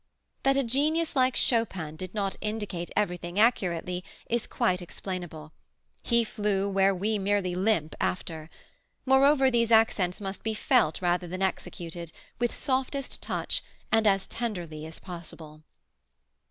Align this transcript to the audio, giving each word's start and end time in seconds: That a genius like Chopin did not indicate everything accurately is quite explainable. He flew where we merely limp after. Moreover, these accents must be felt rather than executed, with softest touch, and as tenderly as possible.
That 0.41 0.57
a 0.57 0.63
genius 0.63 1.15
like 1.15 1.35
Chopin 1.35 1.95
did 1.95 2.15
not 2.15 2.35
indicate 2.41 2.89
everything 2.97 3.37
accurately 3.39 4.03
is 4.27 4.47
quite 4.47 4.81
explainable. 4.81 5.53
He 6.01 6.23
flew 6.23 6.67
where 6.67 6.95
we 6.95 7.19
merely 7.19 7.53
limp 7.53 7.95
after. 8.01 8.49
Moreover, 9.05 9.51
these 9.51 9.71
accents 9.71 10.19
must 10.19 10.41
be 10.41 10.55
felt 10.55 11.03
rather 11.03 11.27
than 11.27 11.43
executed, 11.43 12.11
with 12.39 12.51
softest 12.51 13.21
touch, 13.21 13.61
and 13.91 14.07
as 14.07 14.25
tenderly 14.25 14.87
as 14.87 14.97
possible. 14.97 15.61